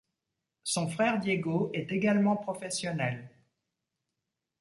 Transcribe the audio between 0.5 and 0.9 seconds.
Son